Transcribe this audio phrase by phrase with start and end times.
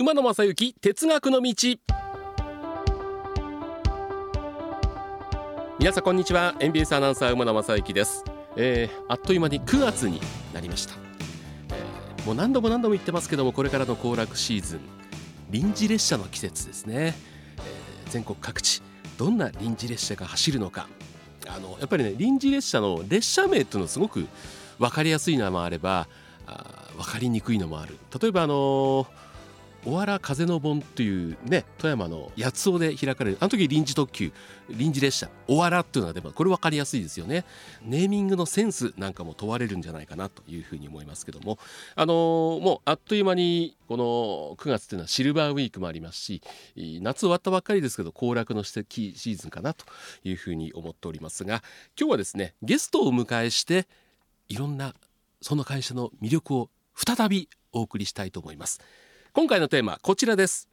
[0.00, 1.54] 馬野正幸哲学の道。
[5.78, 6.54] 皆さんこんにちは。
[6.58, 8.24] NBS アナウンサー馬野正幸です、
[8.56, 10.22] えー、あっという間に9月に
[10.54, 10.94] なりました、
[11.74, 14.80] えー、もう何度も何度も言ってますけどもこれからの行楽シーズン
[15.50, 17.14] 臨時列車の季節ですね、
[17.58, 18.80] えー、全国各地
[19.18, 20.88] どんな臨時列車が走るのか。
[21.46, 24.26] あのやっぱりね臨時列車の列車名っていうのはすごく
[24.78, 26.08] 分かりやすいのもあれば
[26.46, 27.98] あ分かりにくいのもある。
[28.18, 29.29] 例えばあのー
[29.86, 34.32] おわら風の盆っていうね富山の八尾で開かれるあの時臨時特急
[34.68, 37.44] 臨時列車おわらっていうのはでもこれ分かりやすいですよね。
[37.82, 41.58] ネーミングのセンスなんかも問われるんじゃないかなというふうに思いますけども。
[41.96, 46.42] あのー、もうあっという間にこの9月っていうのはシルバーウィークもありますし
[46.76, 49.84] 夏終わったばっかりですけど行楽のシーズンかなと
[50.22, 51.62] いうふうに思っておりますが
[51.98, 53.88] 今日はですねゲストをお迎えして
[54.48, 54.94] いろんな
[55.42, 58.80] その会社の魅力を再びお送りしたいと思います。
[59.32, 60.68] 今回のテーマこちらです。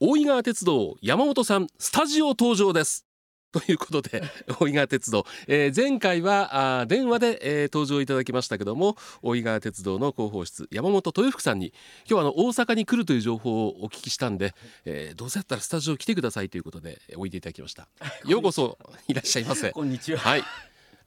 [0.00, 3.06] 大井川鉄道山本さんスタジオ登場です。
[3.52, 4.22] ということで
[4.58, 11.72] 大井川鉄道、えー、前回はあ電話で、えー、登場いただきましたけども大井川鉄道の広報室山本豊福さんに
[12.08, 17.88] 今日はあの大阪に来るという情報をお聞きしたんで、えー、どうせやったらスタジオ来てくださいということでおいでいただきました。
[18.26, 19.70] ようこそいらっしゃいませ。
[19.72, 20.18] こんにちは。
[20.18, 20.44] はい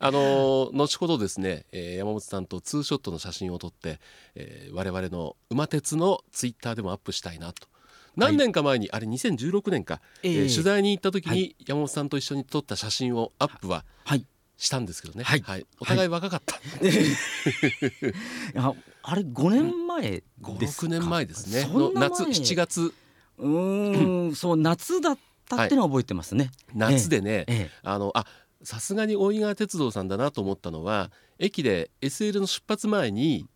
[0.05, 4.01] あの後ほどですね、えー、山本さんとツーショットの写真を撮って、
[4.35, 7.69] えー、我々の馬鉄のツイッターでもアップしたいなと。
[8.17, 14.25] 何年か前に、はい、あれ2016年か、えー、えー、取材に行った時に山本さんと一緒に撮った写真をアップは、はい。
[14.57, 18.73] したんですけどね、はい、はい、お互い若かった、は い、や
[19.03, 21.65] あれ5年前ですか、うん、年前ですね。
[21.73, 22.93] の夏7月。
[23.37, 25.17] うんそう夏だっ
[25.49, 28.25] たってのは覚えてますね、夏でね、ええ、あのあ
[28.63, 33.47] さすがに大井川鉄道さんだなと思ったのは駅で SL の出発前に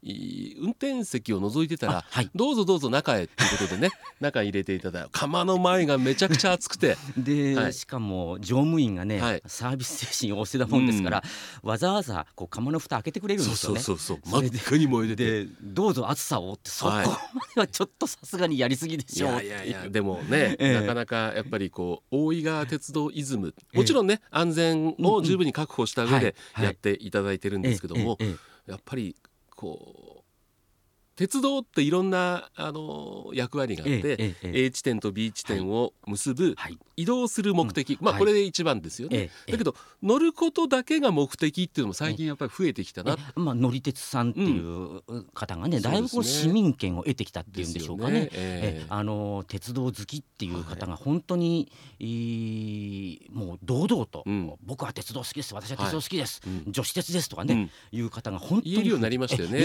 [0.60, 6.98] 運転席を覗いてたら、はい、どうぞどうぞ中へということでね 中入れていただいて釜の前がめちゃくちゃ暑くて。
[7.18, 11.24] で、はい、しかも乗務員がね、はい、サービス精神旺盛だもんですから、
[11.64, 13.80] うん、わざわざこう釜の蓋開けてくれるんですよね。
[13.80, 15.48] そうそうそう真っ赤に燃えてて。
[15.62, 17.04] どうぞ暑さをってそこま
[17.56, 19.44] ではちょっとさすがにやりすぎでしょう。
[19.44, 28.18] いやいやでもね、 えー、なかなかやっぱりこう大井川鉄道イズムもちろんね、えー、安全を十分に確保した上でやっていただいてるんですけども、
[28.66, 29.16] やっぱり
[29.56, 30.17] こう
[31.18, 45.02] 鉄道っていろんなあの役割があって、ええ A 地点と B 地点を結ぶ、はい、移動する目的、うん、まあこれで一番ですよね、だけど乗ることだけが目的っていうのも最近やっぱり増えてきたな、まあ、乗り鉄さんっていう
[45.34, 48.30] 方がね、うん、だいぶこう市民権を得てきたっていうんでしょうかね、ね。
[48.32, 59.58] えあの鉄道好きっていう方が本当に、はい、もう堂々と、うん、僕は鉄道好きです私は鉄道好きです、はい、女子鉄ですとかね、いう方が本当に言えるようになりましたよね。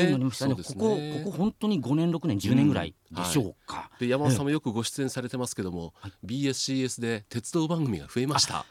[0.94, 1.22] ね。
[1.22, 8.64] ここここ本当に5年6年10年ぐらいでしょうか、うんはい、で山本さんもよくご出演されてますけども、はい、BSCS で鉄道番組が増えました。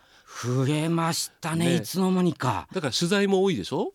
[0.43, 2.69] 増えましたね、ね、いつの間にか。
[2.71, 3.91] だから取材も多いでしょ？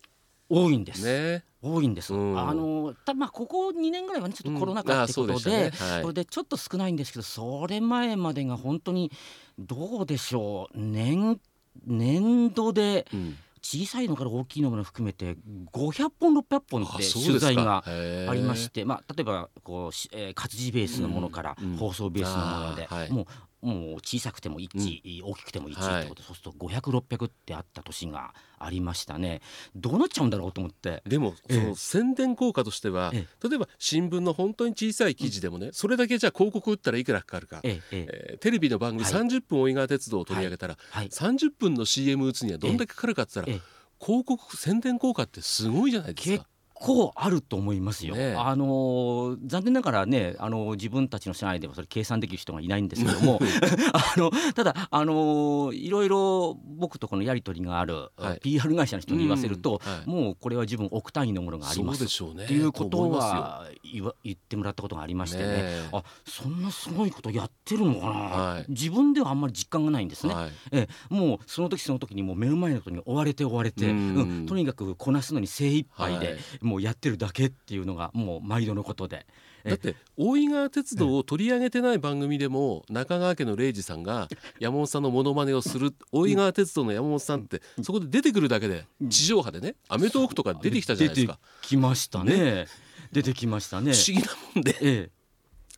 [0.47, 5.71] 多いんです、ね、多いんです、うん、あのたまあここ2年ぐらいはねちょっとコロナ禍ってことでうんでね。
[5.71, 9.11] はい、それでちょっと少ないんですけどそれ前までが本当に
[9.57, 10.77] どうでしょう。
[10.79, 11.39] 年
[11.85, 15.37] 年度で、うん小さいのから大きいのも含めて
[15.73, 23.25] 500本600本って取材がありましてまあ、例えばこう、えー、活字ベースのものから放送ベースのもので、もう
[23.61, 29.41] もう小さくても1、うん、大きくても1ってこと、そうすると500600ってあった年がありましたね。
[29.75, 31.01] どうなっちゃうんだろうと思って。
[31.05, 41.03] でもその宣伝効果としては、ええ、例えば新聞の本当に小さい記事でもね、うん、それだけじゃ広告打ったらいくらかかるか、ええー、テレビの番組30分大井川鉄道を取り上げたら、はい。
[41.03, 43.59] はい、30分の CM 打つにはどんだけかかるかって言ったら、
[43.99, 46.45] 広告宣伝効果ってすごいじゃないですか。
[46.79, 48.15] 構あると思いますよ。
[48.15, 53.39] ね、あの残念ながらねあの自分たちの社内ではそれ計算できる人がいないんですけども。
[53.93, 62.05] あのただあのいろいろ僕とこのやり取りがある、はい、PR 会社の人に言わせると、うんはい、もうこれは自分億単位のものがあります。
[62.05, 62.07] っ
[62.47, 70.33] ていうことは言わ言ってもらったことがありましてね、ね、あそんなすごいことやってるのかな、はい、自分ではあんまり実感がないんですね。
[70.71, 79.25] えもうその時その時にもう目の前のことに追われて追われて、うん、うん、とにかくこなすのに精一杯で、もうやってるだけっていうのがもう毎度のことで。
[79.65, 84.29] だって大井川鉄道を取り上げてない番組でも中川家の礼二さんが
[84.59, 91.39] 山本さんのモノマネをする大井川鉄道の山本さんってそこで出てくるだけで地上波でね『アメトーーク』とか出てきたじゃないですか。
[91.61, 92.37] 出てきましたね。
[92.37, 92.67] ね
[93.11, 93.93] 出てきましたね。
[93.93, 95.11] 不思議なもんで、ええ、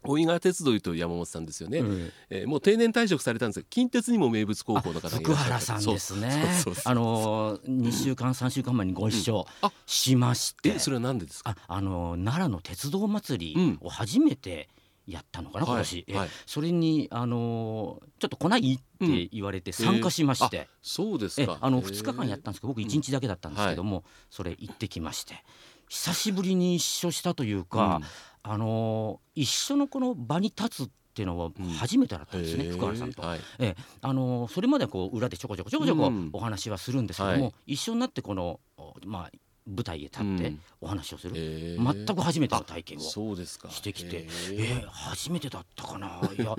[0.04, 6.46] 大井川鉄道いうと山本さんですよね、うん、えー、もう定年退職されたんですが近鉄にも名物高校の方福原さんですね。
[6.86, 9.46] あの2週間3週間前にご一緒
[9.86, 11.56] しまして、うん、それは何でですか？
[11.68, 14.70] ああの奈良の鉄道祭りを初めて
[15.06, 21.58] やったのかな、今年、はい、それにあのちょっと来ないって言われて参加しまして、うん、そうですか。
[21.62, 25.44] あの2日間やったんですけど僕1日だけだったんですけども、はい、それ行ってきまして。
[25.90, 28.00] 久しぶりに一緒したというか、
[28.44, 33.22] あの一緒のこの場に立つっていうのは初めてだったんですね、うん、福原さんと。
[33.22, 38.60] はい、えあのそれまではこう裏でちょこちょこちょこちょこお話はするんですけども、うんはい、一緒になってこの
[39.06, 39.38] まあ
[39.68, 41.36] 舞台へ立ってお話をする、
[41.78, 46.22] うん、全く初めての体験をしてきて、えー、初めてだったかな。
[46.38, 46.56] いや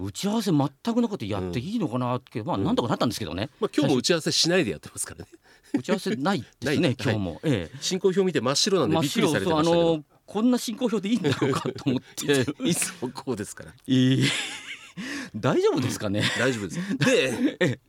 [0.00, 5.30] 打ち合わせ全くなくてやっていいのかなって、まあなんとかなったんですけどね、まあ、今日も打ち合わせしないでやってますからね。
[5.74, 12.46] 打ち合わせないですね 今日も、ええ、進行表見て真っ白なんでびっくりされてましたけどこんな進行表でいいんだろうかと思って。
[12.64, 14.24] いつもこうですから、えー、
[15.36, 16.22] 大丈夫ですかね？
[16.38, 16.96] 大丈夫です。
[17.58, 17.80] で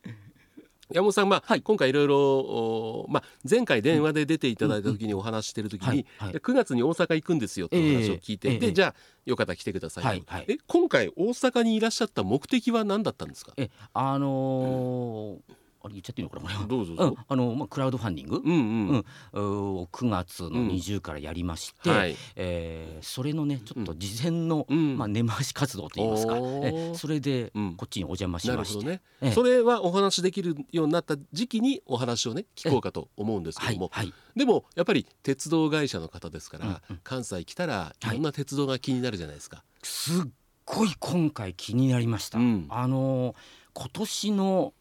[0.91, 8.95] 山本さん、まあ、はい、今回いろいろ、まあ、前回電話で出ていただいた時にお話してる時に、はいはい、9月に大阪行くんですよってお話を聞いて、えー、でじゃあ
[9.25, 13.53] よかったら来てください、はいはい、え今回大阪にいらっしゃった目的は何だったんですか？
[13.57, 15.55] えあのーうん
[15.85, 19.05] あれ言っちゃっていいのかなどうぞ、うん、あのまあクラウドファンディング、うんうん。
[19.33, 19.39] う
[19.81, 28.85] ん、9月の20からやりまして、うんはい、えー、それのねちょっと事前の、うん、まあ根回し活動といいますか、えそれでこっちにお邪魔しまして、
[29.21, 39.63] ね、それはお話できるようになった時期にお話をね聞こうかと思うんですけども、はいはい、でもやっぱり鉄道会社の方ですから、うんうん、関西来たらいろんな鉄道が気になるじゃないですか。
[39.83, 40.25] すっ
[40.65, 42.39] ごい今回気になりました。
[42.39, 42.41] あ
[42.87, 43.35] の
[43.73, 44.73] 今年の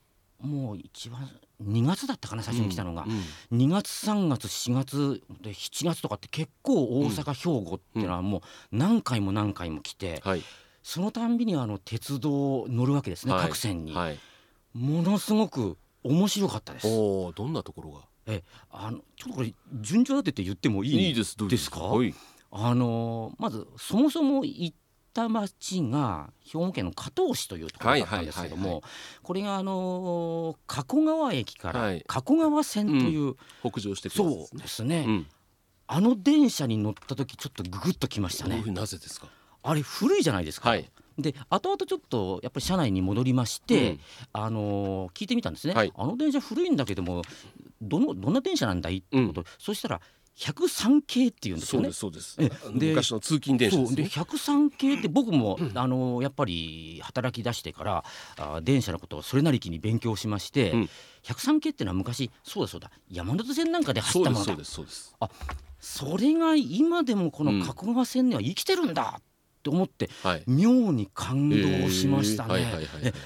[0.45, 1.29] もう一番
[1.63, 3.07] 2月だったかな最初に来たのが、
[3.51, 8.41] うん、2月3月4月で7月とかって結構大阪、兵庫っていうのはもう
[8.73, 10.43] 何回も何回も来て、はい、
[10.83, 14.19] そのたんびにあの鉄道乗るわけですね、はい、各線に、はい、
[14.75, 16.87] ものすごく面白かったです。
[16.87, 18.01] おどんなところが？
[18.27, 21.37] えあのちょっとこれ順序立てて言ってもいいです
[21.71, 21.81] か？
[22.57, 24.84] あのまずそもそも行っっ
[25.15, 28.83] た町が兵庫県の加東市というところだったんですけども、
[29.23, 35.25] これがあの加古川駅から加古川線という、北上してそうですね、
[35.87, 38.63] あの電車に乗った時ちょっとググッときましたね。
[38.67, 39.29] なぜですか？
[39.63, 40.69] あれ古いじゃないですか。
[40.69, 40.91] はい。
[41.17, 44.01] で後々ちょっとやっぱり車内に戻りまして、うん、
[44.33, 47.23] あの聞いてみたんですね、はい、あの電車古いんだけども
[47.81, 48.97] どのどんな電車なんだい？
[48.97, 50.01] ってこと、うん、そしたら
[50.37, 51.93] 103系っていうんですよね。
[51.93, 52.51] そうですで
[52.89, 58.05] 昔の通勤電車で、ね、103系って僕も、うん、あのやっぱり働き出してから
[58.37, 60.89] あ電車のことをそれなりきに勉強しまして、うん、
[61.23, 64.47] 103系っていうのは昔そうだそうだ山手線なんかで走ったものだ。
[64.47, 65.31] そうですそうですあ
[65.79, 69.21] それが今でもこの加古川線には生きてるんだ。
[69.21, 69.23] っ
[69.65, 72.67] て思って、はい、妙に感動しましたね。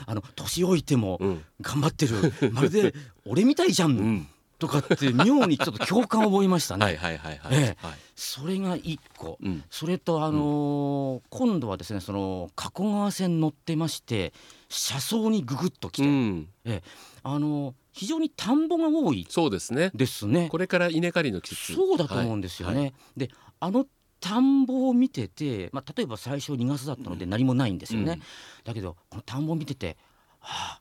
[0.07, 1.19] あの年老いても
[1.61, 2.95] 頑張ってる、うん、まるで
[3.27, 4.29] 俺みたいじゃん、うん
[4.59, 6.85] とかって妙にちょっと共感を覚えましたね。
[6.85, 7.77] はいはいはいはい、ええ、
[8.17, 14.33] それが一個、うん、それとあのーうん、今度はですねその加古川線乗ってまして
[14.69, 16.89] 車窓にぐぐっと来て、うん、ええ、
[17.23, 19.93] あのー、非常に田んぼが多いそうですね。
[19.95, 20.49] ですね。
[20.51, 21.75] これから稲刈りの季節。
[21.75, 22.75] そうだと思うんですよね。
[22.75, 23.87] はいはい、であの
[24.21, 28.21] 田んぼを見てて、まあ、例えば最初2月だったので何もないんですよね。
[28.65, 29.97] だけどこの田んぼを見てて、
[30.41, 30.81] は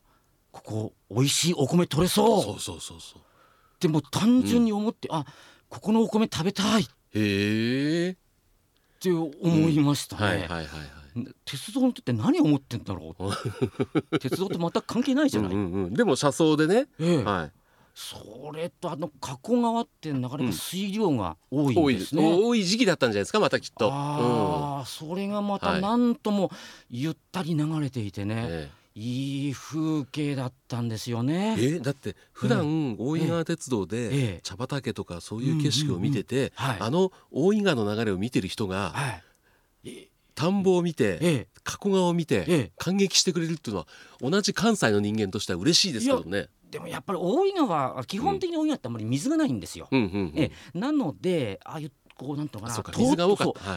[0.50, 2.42] ここ美味しいお米取れそう。
[2.42, 3.22] そうそうそうそう
[3.78, 5.24] ってもう単純に思って、うん、あ
[5.68, 6.82] ここのお米食べたい。
[6.82, 6.86] っ
[9.00, 9.32] て思
[9.68, 10.48] いましたね。
[11.44, 13.32] 鉄道のって何を思ってんだろう
[14.20, 17.52] 鉄道と全く関係ないじゃない、うんうん、でも車窓でね、ええ、はい、
[17.92, 23.92] それとあの加古川ってなかなか水量が多いんですね、うん、多い時期だったんじゃないですかまたきっと。
[23.92, 26.52] ああ、うん、それがまた何とも
[26.88, 31.56] ゆったり流れていてね、えいい風景だったんですよね。
[31.56, 39.20] えだって普段大井川鉄道で茶畑とかそういう景色を見てて、あの大井川の流れを見てる人が、は
[39.88, 43.86] い、田んぼを見て、加古川を見て、感激してくれるっていうのは
[44.20, 46.48] 同じ関西の人間としては嬉しいですけどね。
[46.68, 49.88] でもやっぱり大井川基本的に大井川ってあんまり水がないんですよ。
[49.92, 52.74] えなのでああいうこうなんとかな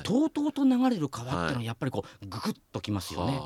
[0.02, 3.40] とうとうと流れる川っていうのはやっぱりこうぐぐっときますよね。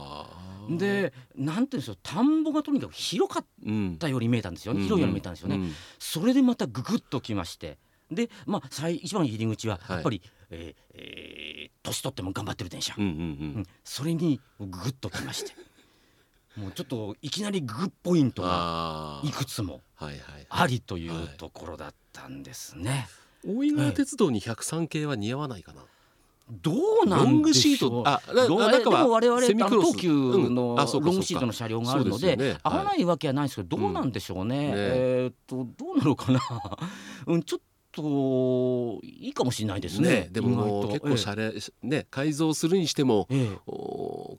[0.70, 3.46] でなんていうんですよ田んぼがとにかく広かっ
[4.00, 7.78] たように見えたんですよね、うん、広いように見えたんですよね、うん、それでまたググッときまして。
[8.12, 13.14] でまあ最一番入り口はやっぱり、はい、えー、えー、年取っても頑張ってる電車、うんうんう
[13.62, 15.54] ん、それにググッときまして。
[16.56, 19.82] もうちょっといきなりグッポイントがいくつも
[20.48, 23.10] ありというところだったんですね。
[23.46, 25.82] 大井川鉄道に103系は似合わないかな、
[26.50, 26.72] ど
[27.06, 28.04] うなんでしょう。
[28.06, 34.72] あロン中は我々東急のロングシートの車両があるので、ね、合わないわけはないですけどどうなんでしょうね。
[34.76, 35.28] え。
[35.30, 36.40] ー、っとどうなのかな、
[37.26, 37.60] うん、ちょっ
[37.92, 40.10] といいかもしれないですね。
[40.10, 43.28] ねでも結構シャレ、ええ、ね改造するにしても、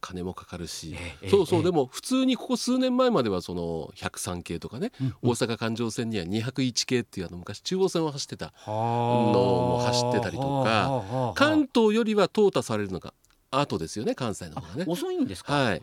[0.06, 5.14] 金もかかるし、え、そうそう、でも普通にここ数年前まではその103系とかね、うん。
[5.22, 13.12] 大阪環状線には201系っていうあの昔中央線を走ってたのも走ってたりとか関東よりは淘汰されるのが
[13.50, 14.84] 後ですよね関西の方がね。
[14.86, 15.52] 遅いんですか？
[15.54, 15.82] はい。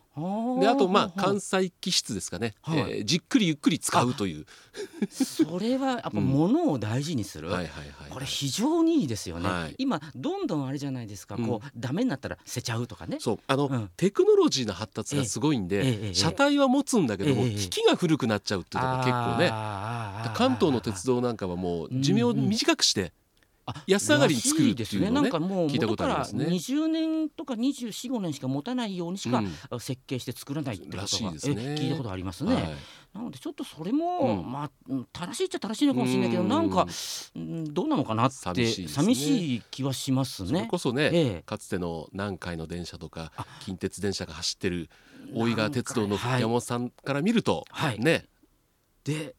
[0.59, 4.45] であとまあ関西気質ですかね、はい、えー、じっくりゆっくり使うという。
[5.09, 13.17] それはやっぱ物を大事にする、はいはいはい、これ非常にいいですよね、はい、今どんどんあれじゃないですか、こうダメになったら捨てちゃうとかね。
[13.19, 13.39] そう。
[13.47, 16.09] あの、うん、テクノロジーの発達がすごいんで、ええ。
[16.09, 19.49] え、車体は持つんだけども、機器が古くなっちゃうっていうのが結構ね。
[20.35, 23.13] 関東の鉄道なんかはもう寿命を短くして、
[23.67, 29.41] うんうん安上がりに作るっていうの、ね、なんかもう元から20年とか2425年しか持たないようにしか
[29.79, 32.55] 設計して作らないってことが、ね、聞いたことありますね。
[32.55, 32.63] はい、
[33.13, 34.71] なのでちょっとそれも、うん、まあ
[35.13, 36.87] 正しいっちゃ正しいのかもしれないけど、ん、なんか
[37.35, 40.49] どうなのかなって寂しい,、寂しい気はしますね。
[40.49, 44.89] それこそね、ええ、かつての南海の電車とか近鉄電車が走ってる
[45.33, 48.25] 大井川鉄道の山本さんから見ると、はい、ね。
[49.05, 49.35] で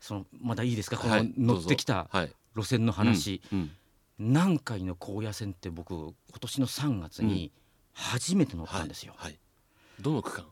[0.00, 0.98] そのまだいいですか？
[0.98, 3.70] この乗ってきた、はい路線の話、うんうん、
[4.18, 7.52] 南海の高野線って僕今年の3月に
[7.92, 9.14] 初めて乗ったんですよ。
[9.16, 9.40] はいはい、
[10.00, 10.46] どの区間？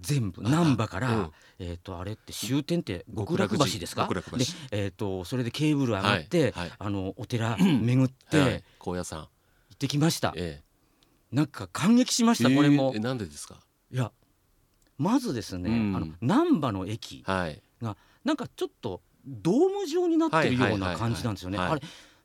[0.00, 0.42] 全部。
[0.42, 4.08] 難波から、うん、えっ、ー、とあれって終点って極楽橋ですか？
[4.08, 4.22] で、
[4.70, 9.22] えーと、それでケーブル上がって、はいはい、あのお寺巡って、はい、高野山。
[9.22, 9.26] 行
[9.74, 12.92] ってきました、えー、なんか感激しました、これも。
[12.94, 13.60] えなんでですか？
[13.90, 14.12] いや
[14.98, 17.48] まずですね、うん、あの難波の駅が、
[18.24, 21.58] なんかちょっとドーム状になってるような感じなんですよね。
[21.58, 21.80] あれ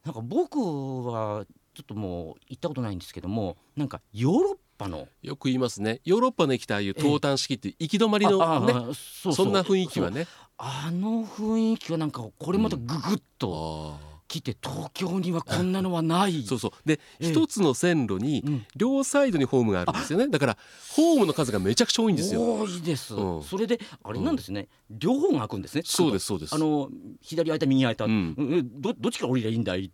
[0.05, 6.01] なんか僕はちょっともう行ったことないんですけどもなんかヨーロッパのよく言いますね。
[6.05, 10.27] ヨーロッパの駅ってああいう投炭式って行き止まりのねそんな雰囲気はね。
[10.57, 14.12] あの雰囲気はなんかこれまたググッと。
[14.27, 16.43] うん来て東京にはこんなのはない。
[16.47, 16.71] そうそう。
[16.85, 20.27] で一、つの線路に両サイドにホームがあるんですよね。
[20.27, 20.57] だから
[20.95, 22.41] ホームの数がめちゃくちゃ多いんですよ。
[22.41, 25.83] 多いです、うん、それであれなんですね、うん、両方が開くんですね。
[25.85, 26.55] そうですそうです。
[26.55, 26.89] あの
[27.21, 29.91] 左開いた右開いた、うん、どどっちから降りりゃいいんだいっ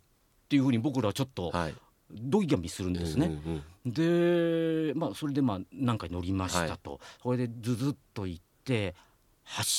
[0.48, 1.74] ていうふうに僕らはちょっと、はい。
[2.12, 3.26] ドギャミするんですね。
[3.26, 8.96] うんうん、でまあそれでまあ何回乗りましたと、はい、それでずずっと行って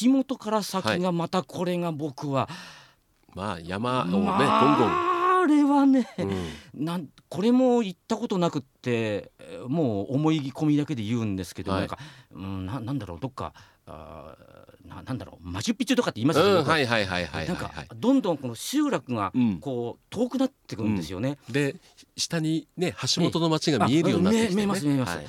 [0.01, 2.81] 橋本から先がまたこれが僕は、はい
[3.35, 5.11] まあ山をね、まあ、ゴンゴン。
[5.43, 9.31] あれはね、うん、なんこれも行ったことなくって
[9.67, 11.97] もう思い込みだけで言うんですけど、はい、なんか、
[12.31, 13.53] うん、ななんだろうどっか
[13.87, 14.35] あ
[14.85, 21.75] ななんだろうマチュピチュとかって言いますよね、うん、はいはいはいはいなんかどんどんこの集落がこう、遠くなってくるんですよね、うん、で
[22.15, 25.25] 下にね橋本の町が見えるようになってきて、ね、見えます見えます、はい、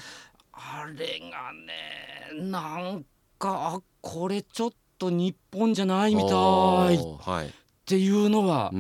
[0.53, 1.53] あれが
[2.43, 3.05] ねなん
[3.39, 8.73] かこれちょっと日本じゃないみたい、はい、っていうのは、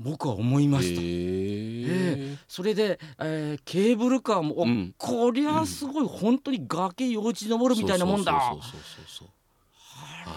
[0.00, 1.00] 僕は思いました。
[1.00, 8.32] えー、それで、えー、ケーブルカーも、うん、こりゃすごい、うん、本当に崖よじ登るみたいなもんだ。
[8.36, 8.56] あ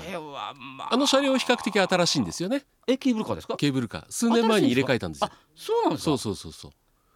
[0.09, 2.63] れはまあ、あの車両比較的新しいんですよね。
[2.87, 3.57] えケーブルカーですか？
[3.57, 5.29] ケーブルカー数年前に入れ替えたんですよ。
[5.55, 6.71] そうなんですそうそうそうそう。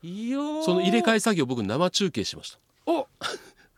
[0.06, 2.60] いやその入れ替え作業僕生中継しました。
[2.86, 3.08] お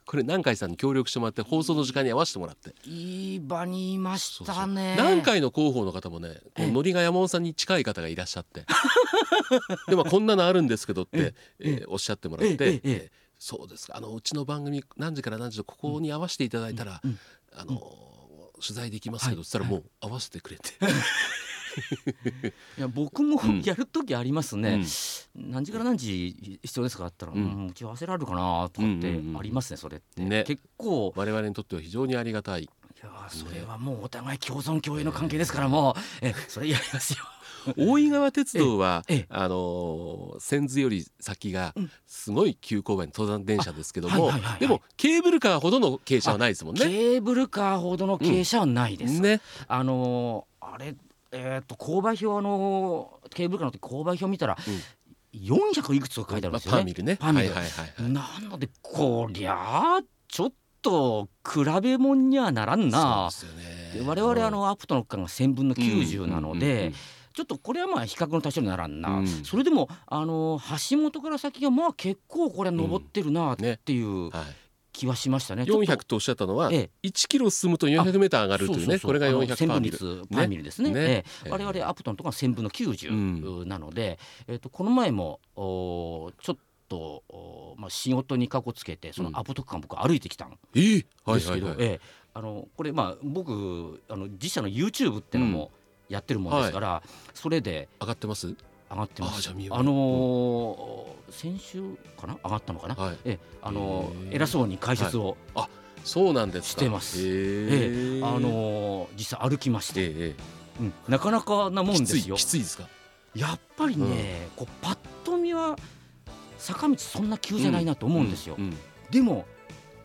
[0.08, 2.74] これ南海さんに協力してもらって放送の時間に合わせてもらって。
[2.86, 4.96] いい場にいましたね。
[4.98, 8.66] 南海の広報の方もねのりが山本さんに近い方がいらっしゃって。
[9.90, 13.98] でもこんなのあるんですけどって、えー、おっしゃってもらって、えー、そうですか。
[13.98, 17.20] あのうちの番組何時から何時でここに合わせていただいたら、うん、
[17.54, 17.78] あの、
[18.62, 20.70] 取材できますけど、はい、そしたらもう合わせてくれて。
[20.70, 20.74] い
[22.78, 24.82] や僕もやる時ありますね、
[25.36, 32.64] うん、何時から何時必要ですかあったら、うん、打ち合わせられるかなとかってありますねそれって、ね、結構我々にとっては非常にありがたい。
[32.64, 32.70] い
[33.04, 36.26] やそれはもうお互い共存共栄の関係ですからもう。
[36.26, 37.20] えそれやりますよ。
[37.76, 41.74] 大井川鉄道はあの千頭より先が
[42.06, 46.82] すごい急勾配の登山電車ですけども、でもケーブルカーほどの傾斜はないですもんね。
[46.82, 49.20] ケーブルカーほどの傾斜はないです。
[49.20, 50.96] ね、あのあれ
[51.40, 54.58] えー、と購買表のケーブルカーの時購買表見たら、
[55.34, 56.78] うん、400いくつか書いてあるんですよね。
[56.78, 57.18] パーミルね。
[57.18, 57.50] パーミル。
[57.50, 57.64] はいはい
[58.04, 63.30] はい、なのでこりゃちょっと比べ物にはならんな。
[63.30, 63.56] そうで
[63.94, 64.10] すよね。
[64.10, 66.94] 我々あのアプトの区間が1000分の90なので。
[67.34, 74.46] ちょっとこれはまあ比較の対象にならんな、うん、それでもあの橋本から先がまあ結構これは登ってるなっていう、うんねはい
[74.98, 75.64] 気はしましたね。
[75.64, 79.98] 400とおっしゃったのは、ええ、1キロ進むと400メーター上がるというね、これが400パーミル。
[79.98, 80.90] パーミルですね。
[80.90, 81.00] ね。
[81.00, 86.58] ええ、我々アプトンとか1000分の90なので、うん、えっ、ー、とこの前もおちょっ
[86.90, 91.04] と、まあ、仕事にかこつけてそのアポトク間僕歩いてきたんで
[91.40, 92.00] すけど、ええ。
[92.34, 95.72] あのこれまあ僕あの自社の YouTube ってのも
[96.10, 98.56] やってるもんですから、うんそれで上がってます？
[98.90, 99.50] 上がってます。
[99.50, 101.82] あのー、先週
[102.20, 102.38] かな？
[102.44, 105.70] 上がったのかな、はい、えあのー、偉そうに解説を、はい、あ
[106.04, 107.20] そうなんですしてます。
[107.22, 110.36] ええあのー、実際歩きまして、え
[110.80, 112.36] うん、なかなかなもんですよ。
[112.36, 112.88] きついですか？
[113.36, 115.76] やっぱりね、うん、こうパッと見は
[116.58, 118.56] 坂道そんな急じゃないなと思うんですよ。
[118.58, 118.78] うんうん、
[119.12, 119.46] でも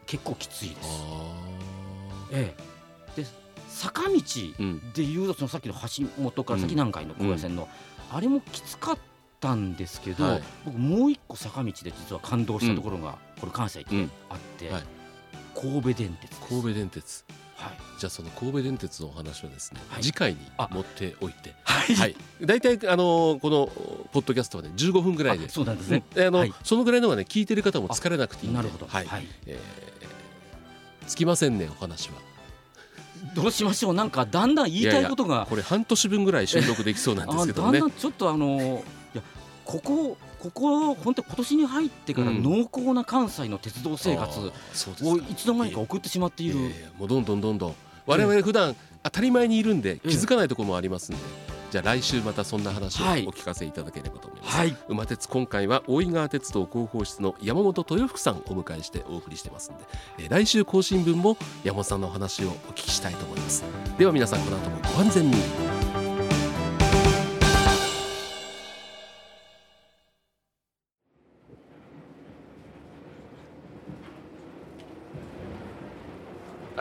[0.06, 0.88] 結構きついです。
[2.32, 2.54] え
[3.16, 3.26] え、で
[3.68, 4.20] 坂道
[4.94, 7.68] でいうとそのさっきの橋本から先南海の高野線の、
[8.14, 8.98] あれもきつかっ
[9.40, 14.70] たんですけど、はい、僕もう一個坂道で実は感動したところが、これ関西にあって。
[14.70, 14.82] はい。
[15.54, 17.24] 神戸電鉄神戸電鉄。
[17.56, 20.38] はい、じゃあその神戸電鉄のお話はですね、はい、次回に
[20.70, 23.70] 持っておいて、はい、はい、大体あのこの
[24.12, 26.02] ポッドキャストはね15分ぐらいで、そうなんですね。
[26.16, 28.86] あの、はい、そのぐらいのがね聞いてる方も疲れなくていいなるほど。
[28.86, 29.06] はい。
[29.06, 32.31] はい、えー、つきませんねお話は。
[33.34, 33.94] どうしましょう。
[33.94, 35.46] なんかだんだん言いたいことが。
[35.48, 37.80] これ半年分ぐらい収録できそうなんですけどね。
[37.80, 38.82] だんだんちょっとあの
[39.14, 39.22] いや
[39.64, 46.56] ここここ本当今年に入ってから濃厚な関西の鉄道生活をいつの間にか送ってしまっている、
[46.98, 47.74] もうどんどんどんどん。
[48.06, 48.74] 我々普段
[49.04, 51.20] 当たり前にいるんで気づかないところもありますんで、
[51.72, 59.84] じゃあ来週またそんな話をお聞かせいただければと思います、はい、馬鉄今回は大井川鉄道広報室の山本豊福さんをお迎えしてお送りしてますんで、
[60.18, 63.64] えー、来週更新分も山本さんのお話をお聞きしたいと思います。
[63.96, 65.71] では皆さんこの後もご安全に